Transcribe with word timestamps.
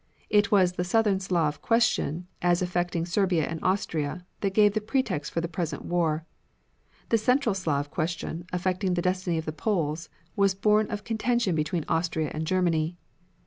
It 0.31 0.49
was 0.49 0.71
the 0.71 0.83
Southern 0.83 1.19
Slav 1.19 1.61
question 1.61 2.25
as 2.41 2.63
affecting 2.63 3.05
Serbia 3.05 3.45
and 3.45 3.59
Austria, 3.61 4.25
that 4.39 4.55
gave 4.55 4.73
the 4.73 4.81
pretext 4.81 5.31
for 5.31 5.41
the 5.41 5.47
present 5.47 5.85
war. 5.85 6.25
The 7.09 7.19
central 7.19 7.53
Slav 7.53 7.91
question 7.91 8.47
affecting 8.51 8.95
the 8.95 9.03
destiny 9.03 9.37
of 9.37 9.45
the 9.45 9.51
Poles 9.53 10.09
was 10.35 10.53
a 10.53 10.57
bone 10.57 10.89
of 10.89 11.03
contention 11.03 11.53
between 11.53 11.85
Austria 11.87 12.31
and 12.33 12.47
Germany. 12.47 12.97